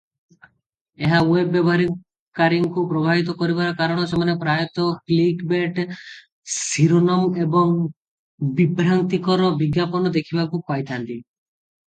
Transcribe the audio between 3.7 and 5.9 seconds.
କାରଣ ସେମାନେ ପ୍ରାୟତଃ କ୍ଲିକବେଟ